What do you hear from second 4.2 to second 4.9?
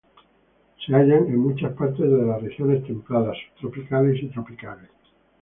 y tropicales.